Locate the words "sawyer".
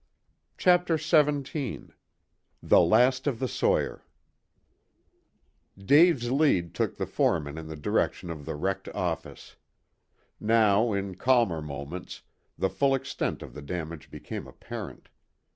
3.47-4.03